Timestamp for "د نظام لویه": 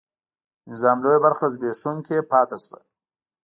0.63-1.19